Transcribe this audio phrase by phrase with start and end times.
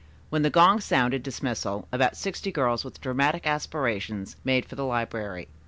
[0.31, 5.47] When the gong sounded dismissal, about sixty girls with dramatic aspirations made for the library.